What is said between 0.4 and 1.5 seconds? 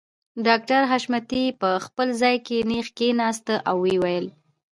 ډاکټر حشمتي